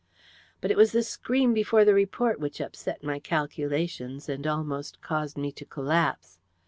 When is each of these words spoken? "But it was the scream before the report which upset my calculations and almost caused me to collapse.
"But 0.61 0.71
it 0.71 0.77
was 0.77 0.93
the 0.93 1.03
scream 1.03 1.53
before 1.53 1.85
the 1.85 1.93
report 1.93 2.39
which 2.39 2.59
upset 2.59 3.03
my 3.03 3.19
calculations 3.19 4.27
and 4.27 4.47
almost 4.47 4.99
caused 4.99 5.37
me 5.37 5.51
to 5.51 5.63
collapse. 5.63 6.39